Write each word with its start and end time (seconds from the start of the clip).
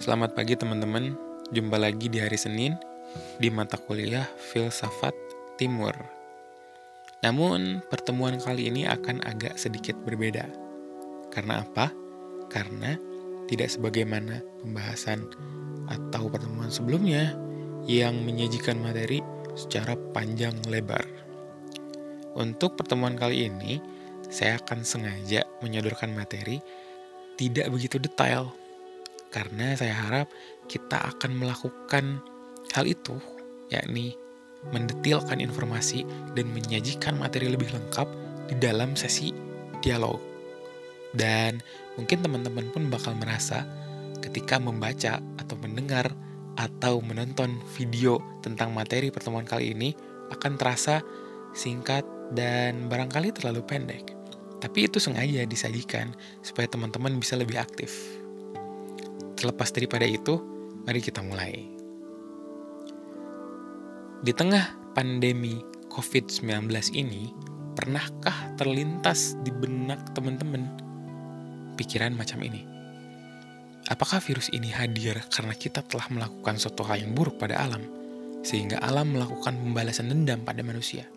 Selamat 0.00 0.32
pagi 0.32 0.56
teman-teman, 0.56 1.12
jumpa 1.52 1.76
lagi 1.76 2.08
di 2.08 2.24
hari 2.24 2.40
Senin 2.40 2.72
di 3.36 3.52
mata 3.52 3.76
kuliah 3.76 4.24
Filsafat 4.48 5.12
Timur. 5.60 5.92
Namun, 7.20 7.84
pertemuan 7.84 8.40
kali 8.40 8.72
ini 8.72 8.88
akan 8.88 9.20
agak 9.20 9.60
sedikit 9.60 9.92
berbeda. 10.00 10.48
Karena 11.28 11.60
apa? 11.60 11.92
Karena 12.48 12.96
tidak 13.44 13.68
sebagaimana 13.68 14.40
pembahasan 14.64 15.20
atau 15.92 16.32
pertemuan 16.32 16.72
sebelumnya 16.72 17.36
yang 17.84 18.24
menyajikan 18.24 18.80
materi 18.80 19.20
secara 19.52 20.00
panjang 20.16 20.56
lebar. 20.72 21.04
Untuk 22.40 22.72
pertemuan 22.72 23.20
kali 23.20 23.52
ini, 23.52 23.76
saya 24.32 24.56
akan 24.64 24.80
sengaja 24.80 25.44
menyodorkan 25.60 26.16
materi 26.16 26.56
tidak 27.36 27.68
begitu 27.68 28.00
detail 28.00 28.56
karena 29.30 29.78
saya 29.78 29.94
harap 29.94 30.26
kita 30.66 30.98
akan 31.14 31.38
melakukan 31.38 32.18
hal 32.74 32.84
itu, 32.86 33.18
yakni 33.70 34.18
mendetilkan 34.68 35.40
informasi 35.40 36.04
dan 36.36 36.52
menyajikan 36.52 37.16
materi 37.16 37.48
lebih 37.48 37.72
lengkap 37.72 38.04
di 38.52 38.54
dalam 38.60 38.92
sesi 38.92 39.32
dialog. 39.80 40.20
Dan 41.10 41.58
mungkin 41.96 42.20
teman-teman 42.22 42.68
pun 42.70 42.86
bakal 42.92 43.16
merasa 43.16 43.64
ketika 44.20 44.60
membaca 44.60 45.18
atau 45.40 45.56
mendengar 45.58 46.12
atau 46.60 47.00
menonton 47.00 47.56
video 47.72 48.20
tentang 48.44 48.76
materi 48.76 49.08
pertemuan 49.08 49.48
kali 49.48 49.72
ini 49.72 49.96
akan 50.30 50.60
terasa 50.60 51.00
singkat 51.56 52.04
dan 52.30 52.86
barangkali 52.86 53.34
terlalu 53.34 53.64
pendek. 53.64 54.14
Tapi 54.60 54.86
itu 54.86 55.00
sengaja 55.00 55.48
disajikan 55.48 56.12
supaya 56.44 56.68
teman-teman 56.68 57.16
bisa 57.16 57.34
lebih 57.34 57.56
aktif. 57.56 58.20
Terlepas 59.40 59.72
daripada 59.72 60.04
itu, 60.04 60.36
mari 60.84 61.00
kita 61.00 61.24
mulai. 61.24 61.64
Di 64.20 64.36
tengah 64.36 64.92
pandemi 64.92 65.56
COVID-19 65.88 66.68
ini, 66.92 67.32
pernahkah 67.72 68.52
terlintas 68.60 69.40
di 69.40 69.48
benak 69.48 70.12
teman-teman 70.12 70.68
pikiran 71.80 72.12
macam 72.12 72.44
ini? 72.44 72.68
Apakah 73.88 74.20
virus 74.20 74.52
ini 74.52 74.68
hadir 74.68 75.16
karena 75.32 75.56
kita 75.56 75.80
telah 75.88 76.04
melakukan 76.12 76.60
suatu 76.60 76.84
hal 76.84 77.00
yang 77.00 77.16
buruk 77.16 77.40
pada 77.40 77.64
alam, 77.64 77.80
sehingga 78.44 78.76
alam 78.84 79.16
melakukan 79.16 79.56
pembalasan 79.56 80.12
dendam 80.12 80.44
pada 80.44 80.60
manusia? 80.60 81.08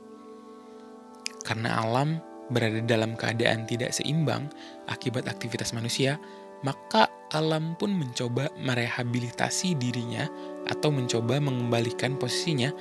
Karena 1.43 1.75
alam 1.75 2.23
berada 2.47 2.79
dalam 2.87 3.19
keadaan 3.19 3.67
tidak 3.67 3.91
seimbang 3.91 4.47
akibat 4.87 5.27
aktivitas 5.27 5.75
manusia, 5.75 6.15
maka 6.63 7.11
alam 7.35 7.75
pun 7.75 7.91
mencoba 7.91 8.47
merehabilitasi 8.55 9.75
dirinya 9.75 10.25
atau 10.71 10.95
mencoba 10.95 11.43
mengembalikan 11.43 12.15
posisinya 12.15 12.71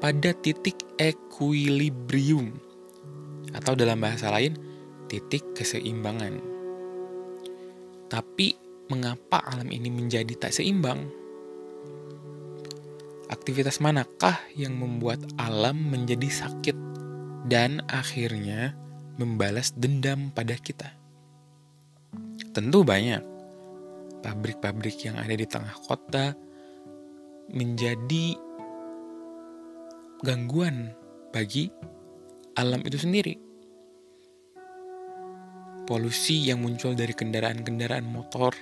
pada 0.00 0.36
titik 0.36 0.76
equilibrium 1.00 2.52
atau 3.56 3.72
dalam 3.72 3.96
bahasa 4.02 4.28
lain 4.28 4.54
titik 5.08 5.56
keseimbangan. 5.56 6.36
Tapi 8.10 8.54
mengapa 8.92 9.40
alam 9.40 9.70
ini 9.72 9.88
menjadi 9.88 10.34
tak 10.36 10.52
seimbang? 10.52 11.08
Aktivitas 13.30 13.78
manakah 13.78 14.42
yang 14.58 14.74
membuat 14.74 15.22
alam 15.38 15.78
menjadi 15.78 16.26
sakit 16.26 16.74
dan 17.46 17.78
akhirnya 17.86 18.74
membalas 19.16 19.70
dendam 19.78 20.34
pada 20.34 20.58
kita? 20.58 20.90
Tentu 22.50 22.82
banyak 22.82 23.29
pabrik-pabrik 24.20 25.04
yang 25.04 25.16
ada 25.16 25.34
di 25.34 25.46
tengah 25.48 25.74
kota 25.84 26.36
menjadi 27.50 28.36
gangguan 30.22 30.92
bagi 31.32 31.72
alam 32.54 32.84
itu 32.84 33.00
sendiri. 33.00 33.34
Polusi 35.88 36.46
yang 36.46 36.62
muncul 36.62 36.94
dari 36.94 37.10
kendaraan-kendaraan 37.10 38.06
motor, 38.06 38.54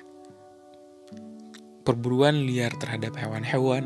perburuan 1.84 2.48
liar 2.48 2.72
terhadap 2.80 3.18
hewan-hewan, 3.20 3.84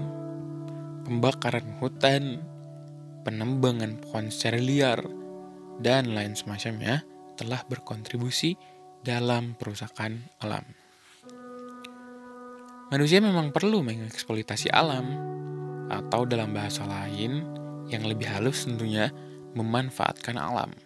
pembakaran 1.03 1.67
hutan, 1.83 2.39
penembangan 3.27 3.99
pohon 3.99 4.31
secara 4.31 4.63
liar, 4.63 5.03
dan 5.83 6.15
lain 6.15 6.39
semacamnya 6.39 7.03
telah 7.35 7.67
berkontribusi 7.67 8.55
dalam 9.03 9.59
perusakan 9.59 10.23
alam. 10.39 10.82
Manusia 12.93 13.25
memang 13.25 13.57
perlu 13.57 13.81
mengeksploitasi 13.81 14.69
alam, 14.69 15.17
atau 15.89 16.29
dalam 16.29 16.53
bahasa 16.53 16.85
lain 16.85 17.41
yang 17.89 18.05
lebih 18.05 18.29
halus 18.29 18.69
tentunya 18.69 19.09
memanfaatkan 19.57 20.37
alam. 20.37 20.77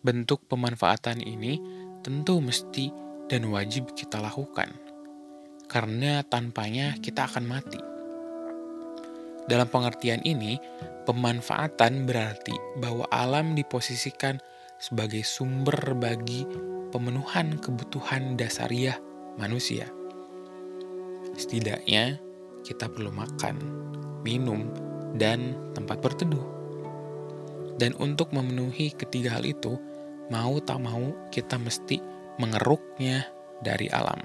Bentuk 0.00 0.48
pemanfaatan 0.48 1.20
ini 1.20 1.60
tentu 2.00 2.40
mesti 2.40 2.88
dan 3.28 3.44
wajib 3.52 3.92
kita 3.92 4.24
lakukan, 4.24 4.72
karena 5.68 6.24
tanpanya 6.24 6.96
kita 7.04 7.28
akan 7.28 7.44
mati. 7.44 7.80
Dalam 9.52 9.68
pengertian 9.68 10.24
ini, 10.24 10.56
pemanfaatan 11.04 12.08
berarti 12.08 12.56
bahwa 12.80 13.04
alam 13.12 13.52
diposisikan 13.52 14.40
sebagai 14.80 15.28
sumber 15.28 15.92
bagi 15.92 16.48
pemenuhan 16.88 17.60
kebutuhan 17.60 18.40
dasariah 18.40 18.96
manusia. 19.36 19.92
Setidaknya 21.36 22.16
kita 22.64 22.88
perlu 22.88 23.12
makan, 23.12 23.60
minum, 24.24 24.72
dan 25.14 25.52
tempat 25.76 26.00
berteduh. 26.00 26.42
Dan 27.76 27.92
untuk 28.00 28.32
memenuhi 28.32 28.96
ketiga 28.96 29.36
hal 29.36 29.44
itu, 29.44 29.76
mau 30.32 30.56
tak 30.64 30.80
mau 30.80 31.12
kita 31.28 31.60
mesti 31.60 32.00
mengeruknya 32.40 33.28
dari 33.60 33.86
alam. 33.92 34.18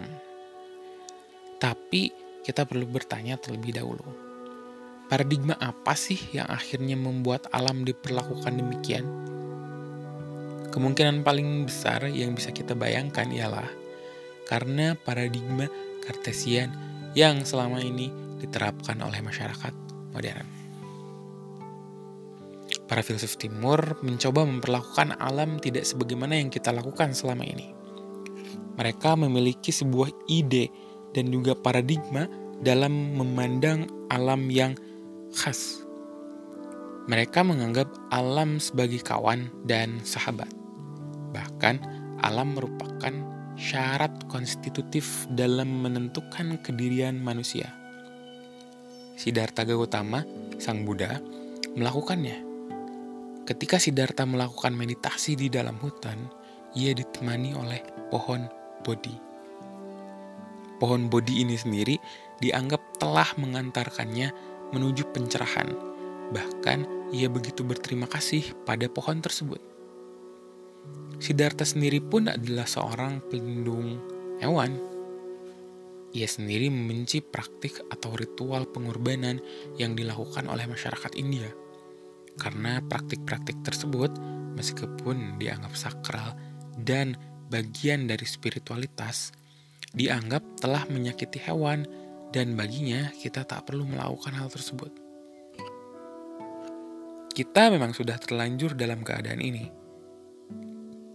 Tapi 1.60 2.10
kita 2.42 2.66
perlu 2.66 2.88
bertanya 2.88 3.38
terlebih 3.38 3.76
dahulu. 3.76 4.08
Paradigma 5.12 5.60
apa 5.60 5.92
sih 5.94 6.18
yang 6.32 6.48
akhirnya 6.48 6.96
membuat 6.96 7.52
alam 7.52 7.84
diperlakukan 7.84 8.56
demikian? 8.56 9.04
Kemungkinan 10.72 11.28
paling 11.28 11.68
besar 11.68 12.08
yang 12.08 12.32
bisa 12.32 12.56
kita 12.56 12.72
bayangkan 12.72 13.28
ialah 13.28 13.68
karena 14.48 14.96
paradigma 14.96 15.68
Kartesian 16.00 16.72
yang 17.18 17.44
selama 17.44 17.84
ini 17.84 18.10
diterapkan 18.40 18.98
oleh 19.04 19.20
masyarakat 19.22 19.74
modern. 20.16 20.48
Para 22.92 23.00
filsuf 23.08 23.40
timur 23.40 24.04
mencoba 24.04 24.44
memperlakukan 24.44 25.16
alam 25.16 25.64
tidak 25.64 25.88
sebagaimana 25.88 26.36
yang 26.36 26.52
kita 26.52 26.76
lakukan 26.76 27.16
selama 27.16 27.48
ini. 27.48 27.72
Mereka 28.76 29.16
memiliki 29.16 29.72
sebuah 29.72 30.12
ide 30.28 30.68
dan 31.16 31.32
juga 31.32 31.56
paradigma 31.56 32.28
dalam 32.60 33.16
memandang 33.16 33.88
alam 34.12 34.52
yang 34.52 34.76
khas. 35.32 35.88
Mereka 37.08 37.42
menganggap 37.48 37.88
alam 38.12 38.60
sebagai 38.60 39.00
kawan 39.02 39.48
dan 39.64 40.04
sahabat. 40.04 40.52
Bahkan, 41.32 41.76
alam 42.22 42.54
merupakan 42.54 43.14
syarat 43.62 44.26
konstitutif 44.26 45.30
dalam 45.30 45.86
menentukan 45.86 46.58
kedirian 46.66 47.22
manusia. 47.22 47.70
Siddhartha 49.14 49.70
Gautama, 49.70 50.26
sang 50.58 50.82
Buddha, 50.82 51.22
melakukannya. 51.78 52.42
Ketika 53.46 53.78
Siddhartha 53.78 54.26
melakukan 54.26 54.74
meditasi 54.74 55.38
di 55.38 55.46
dalam 55.54 55.78
hutan, 55.78 56.26
ia 56.74 56.90
ditemani 56.98 57.54
oleh 57.54 57.86
pohon 58.10 58.50
Bodhi. 58.82 59.14
Pohon 60.82 61.06
Bodhi 61.06 61.46
ini 61.46 61.54
sendiri 61.54 62.02
dianggap 62.42 62.82
telah 62.98 63.30
mengantarkannya 63.38 64.34
menuju 64.74 65.14
pencerahan. 65.14 65.70
Bahkan 66.34 67.14
ia 67.14 67.30
begitu 67.30 67.62
berterima 67.62 68.10
kasih 68.10 68.58
pada 68.66 68.90
pohon 68.90 69.22
tersebut. 69.22 69.71
Siddhartha 71.22 71.70
sendiri 71.70 72.02
pun 72.02 72.26
adalah 72.34 72.66
seorang 72.66 73.22
pelindung 73.30 74.02
hewan. 74.42 74.74
Ia 76.18 76.26
sendiri 76.26 76.66
membenci 76.74 77.22
praktik 77.22 77.78
atau 77.94 78.18
ritual 78.18 78.66
pengorbanan 78.66 79.38
yang 79.78 79.94
dilakukan 79.94 80.50
oleh 80.50 80.66
masyarakat 80.66 81.14
India. 81.22 81.46
Karena 82.42 82.82
praktik-praktik 82.82 83.62
tersebut, 83.62 84.18
meskipun 84.58 85.38
dianggap 85.38 85.78
sakral 85.78 86.34
dan 86.74 87.14
bagian 87.54 88.10
dari 88.10 88.26
spiritualitas, 88.26 89.30
dianggap 89.94 90.42
telah 90.58 90.90
menyakiti 90.90 91.38
hewan 91.46 91.86
dan 92.34 92.58
baginya 92.58 93.14
kita 93.14 93.46
tak 93.46 93.70
perlu 93.70 93.86
melakukan 93.86 94.34
hal 94.42 94.50
tersebut. 94.50 94.90
Kita 97.30 97.70
memang 97.70 97.94
sudah 97.94 98.18
terlanjur 98.18 98.74
dalam 98.74 99.06
keadaan 99.06 99.40
ini 99.40 99.81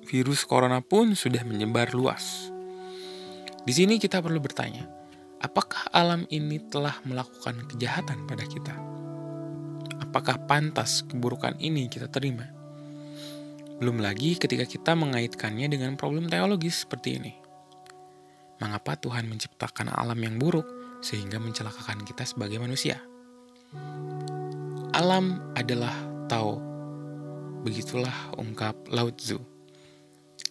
virus 0.06 0.46
corona 0.46 0.78
pun 0.78 1.18
sudah 1.18 1.42
menyebar 1.42 1.90
luas. 1.90 2.54
Di 3.66 3.74
sini 3.74 3.98
kita 3.98 4.22
perlu 4.22 4.38
bertanya, 4.38 4.86
apakah 5.42 5.90
alam 5.90 6.22
ini 6.30 6.62
telah 6.70 7.02
melakukan 7.02 7.66
kejahatan 7.66 8.22
pada 8.30 8.46
kita? 8.46 8.74
Apakah 9.98 10.38
pantas 10.46 11.02
keburukan 11.02 11.58
ini 11.58 11.90
kita 11.90 12.06
terima? 12.06 12.46
Belum 13.82 13.98
lagi 13.98 14.38
ketika 14.38 14.64
kita 14.64 14.94
mengaitkannya 14.94 15.66
dengan 15.66 15.98
problem 15.98 16.30
teologis 16.30 16.86
seperti 16.86 17.18
ini. 17.18 17.32
Mengapa 18.62 18.96
Tuhan 18.96 19.28
menciptakan 19.28 19.92
alam 19.92 20.16
yang 20.16 20.40
buruk 20.40 20.64
sehingga 21.04 21.36
mencelakakan 21.36 22.06
kita 22.06 22.24
sebagai 22.24 22.56
manusia? 22.56 23.02
Alam 24.96 25.52
adalah 25.52 25.92
Tao. 26.24 26.56
Begitulah 27.66 28.32
ungkap 28.40 28.78
Lao 28.88 29.12
Tzu. 29.12 29.55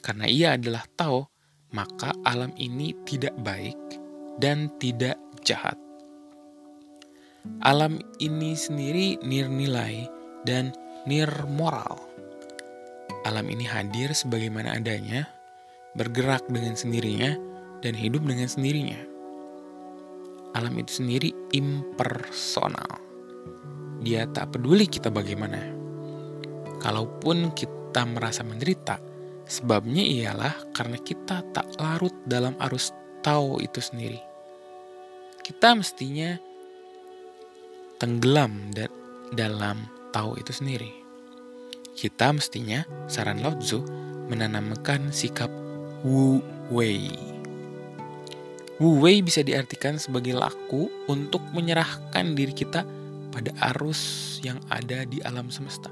Karena 0.06 0.30
ia 0.30 0.54
adalah 0.54 0.86
Tao, 0.94 1.26
maka 1.74 2.14
alam 2.22 2.54
ini 2.62 2.94
tidak 3.10 3.34
baik 3.42 3.78
dan 4.38 4.70
tidak 4.78 5.18
jahat. 5.42 5.74
Alam 7.66 7.98
ini 8.22 8.54
sendiri 8.54 9.18
nirnilai 9.26 10.06
dan 10.46 10.70
nirmoral. 11.10 11.98
Alam 13.26 13.50
ini 13.50 13.66
hadir 13.66 14.14
sebagaimana 14.14 14.78
adanya, 14.78 15.26
bergerak 15.98 16.46
dengan 16.46 16.78
sendirinya, 16.78 17.34
dan 17.82 17.98
hidup 17.98 18.22
dengan 18.22 18.46
sendirinya. 18.46 19.02
Alam 20.54 20.78
itu 20.78 21.02
sendiri 21.02 21.34
impersonal 21.58 23.06
dia 24.06 24.30
tak 24.30 24.54
peduli 24.54 24.86
kita 24.86 25.10
bagaimana. 25.10 25.58
Kalaupun 26.78 27.58
kita 27.58 28.06
merasa 28.06 28.46
menderita, 28.46 29.02
sebabnya 29.46 30.02
ialah 30.02 30.54
karena 30.74 30.98
kita 31.02 31.42
tak 31.54 31.66
larut 31.78 32.14
dalam 32.26 32.58
arus 32.70 32.94
tahu 33.26 33.62
itu 33.62 33.82
sendiri. 33.82 34.22
Kita 35.46 35.78
mestinya 35.78 36.38
tenggelam 38.02 38.74
da 38.74 38.90
dalam 39.34 39.86
tahu 40.14 40.38
itu 40.38 40.52
sendiri. 40.54 40.92
Kita 41.96 42.36
mestinya, 42.36 42.84
saran 43.08 43.40
Lao 43.40 43.56
Tzu, 43.56 43.80
menanamkan 44.28 45.16
sikap 45.16 45.48
Wu 46.04 46.44
Wei. 46.68 47.08
Wu 48.84 49.00
Wei 49.00 49.24
bisa 49.24 49.40
diartikan 49.40 49.96
sebagai 49.96 50.36
laku 50.36 50.92
untuk 51.08 51.40
menyerahkan 51.56 52.36
diri 52.36 52.52
kita 52.52 52.84
pada 53.32 53.52
arus 53.72 54.36
yang 54.44 54.60
ada 54.68 55.08
di 55.08 55.24
alam 55.24 55.48
semesta. 55.48 55.88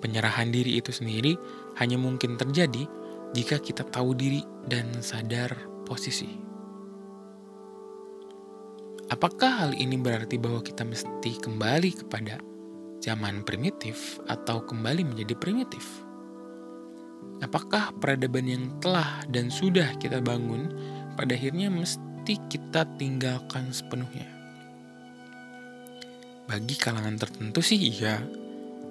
Penyerahan 0.00 0.48
diri 0.48 0.80
itu 0.80 0.88
sendiri 0.88 1.36
hanya 1.80 1.96
mungkin 1.96 2.36
terjadi 2.36 2.84
jika 3.32 3.56
kita 3.58 3.88
tahu 3.88 4.12
diri 4.12 4.44
dan 4.68 4.92
sadar 5.00 5.56
posisi. 5.88 6.28
Apakah 9.10 9.66
hal 9.66 9.72
ini 9.74 9.98
berarti 9.98 10.38
bahwa 10.38 10.62
kita 10.62 10.86
mesti 10.86 11.42
kembali 11.42 11.90
kepada 12.06 12.38
zaman 13.02 13.42
primitif 13.42 14.22
atau 14.30 14.62
kembali 14.62 15.02
menjadi 15.02 15.34
primitif? 15.34 15.82
Apakah 17.42 17.90
peradaban 17.98 18.46
yang 18.46 18.64
telah 18.78 19.24
dan 19.32 19.50
sudah 19.50 19.96
kita 19.98 20.22
bangun 20.22 20.70
pada 21.18 21.34
akhirnya 21.34 21.72
mesti 21.72 22.38
kita 22.46 22.86
tinggalkan 23.00 23.72
sepenuhnya? 23.74 24.28
Bagi 26.46 26.76
kalangan 26.78 27.18
tertentu 27.18 27.64
sih 27.64 27.80
iya. 27.80 28.20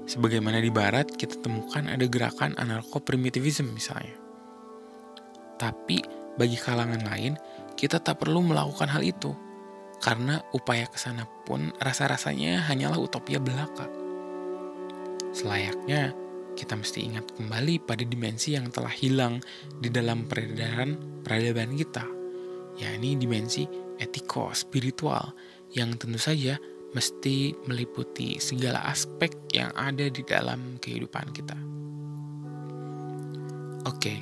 Sebagaimana 0.09 0.57
di 0.57 0.73
barat 0.73 1.05
kita 1.05 1.37
temukan 1.37 1.85
ada 1.85 2.01
gerakan 2.09 2.57
anarko-primitivism 2.57 3.69
misalnya. 3.77 4.17
Tapi 5.61 6.01
bagi 6.33 6.57
kalangan 6.57 7.05
lain, 7.05 7.37
kita 7.77 8.01
tak 8.01 8.25
perlu 8.25 8.41
melakukan 8.41 8.89
hal 8.89 9.05
itu. 9.05 9.37
Karena 10.01 10.41
upaya 10.57 10.89
ke 10.89 10.97
sana 10.97 11.29
pun 11.45 11.69
rasa-rasanya 11.77 12.65
hanyalah 12.65 12.97
utopia 12.97 13.37
belaka. 13.37 13.85
Selayaknya, 15.29 16.17
kita 16.57 16.73
mesti 16.73 17.05
ingat 17.05 17.37
kembali 17.37 17.85
pada 17.85 18.01
dimensi 18.01 18.57
yang 18.57 18.73
telah 18.73 18.89
hilang 18.89 19.37
di 19.77 19.93
dalam 19.93 20.25
peredaran 20.25 21.21
peradaban 21.21 21.77
kita, 21.77 22.07
yakni 22.81 23.13
dimensi 23.13 23.69
etiko-spiritual 24.01 25.37
yang 25.77 25.93
tentu 26.01 26.17
saja 26.17 26.57
mesti 26.93 27.53
meliputi 27.69 28.41
segala 28.41 28.81
aspek 28.89 29.29
yang 29.53 29.69
ada 29.77 30.09
di 30.09 30.21
dalam 30.25 30.81
kehidupan 30.81 31.27
kita. 31.33 31.57
Oke, 33.85 34.21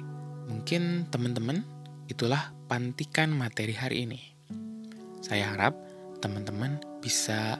mungkin 0.51 1.07
teman-teman 1.07 1.63
itulah 2.11 2.51
pantikan 2.67 3.31
materi 3.31 3.75
hari 3.75 4.07
ini. 4.07 4.21
Saya 5.23 5.51
harap 5.51 5.75
teman-teman 6.19 6.79
bisa 7.03 7.59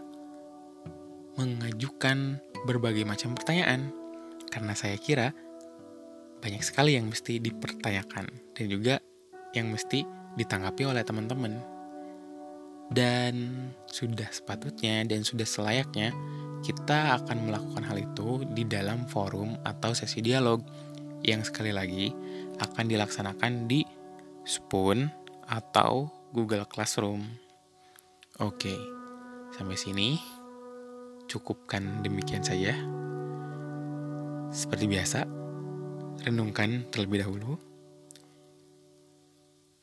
mengajukan 1.38 2.42
berbagai 2.66 3.06
macam 3.06 3.38
pertanyaan 3.38 3.94
karena 4.50 4.74
saya 4.74 4.98
kira 4.98 5.32
banyak 6.42 6.62
sekali 6.62 6.98
yang 6.98 7.10
mesti 7.10 7.38
dipertanyakan 7.42 8.26
dan 8.54 8.66
juga 8.70 9.02
yang 9.54 9.74
mesti 9.74 10.06
ditanggapi 10.38 10.86
oleh 10.86 11.02
teman-teman. 11.02 11.77
Dan 12.88 13.68
sudah 13.88 14.32
sepatutnya 14.32 15.04
dan 15.04 15.22
sudah 15.28 15.44
selayaknya 15.44 16.16
kita 16.64 17.22
akan 17.22 17.52
melakukan 17.52 17.84
hal 17.86 17.98
itu 18.02 18.48
di 18.56 18.64
dalam 18.66 19.06
forum 19.06 19.60
atau 19.62 19.94
sesi 19.94 20.24
dialog 20.24 20.64
yang 21.22 21.44
sekali 21.46 21.76
lagi 21.76 22.10
akan 22.58 22.86
dilaksanakan 22.90 23.70
di 23.70 23.86
Spoon 24.48 25.06
atau 25.48 26.08
Google 26.32 26.66
Classroom. 26.66 27.24
Oke, 28.40 28.74
sampai 29.56 29.78
sini 29.78 30.18
cukupkan 31.28 32.06
demikian 32.06 32.46
saja. 32.46 32.74
Seperti 34.48 34.88
biasa, 34.88 35.28
renungkan 36.24 36.88
terlebih 36.88 37.28
dahulu, 37.28 37.60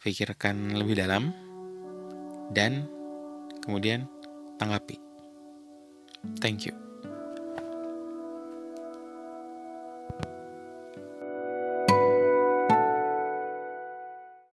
pikirkan 0.01 0.79
lebih 0.81 0.97
dalam, 0.97 1.37
dan 2.55 2.89
kemudian 3.65 4.05
tanggapi. 4.61 5.01
Thank 6.41 6.69
you. 6.69 6.94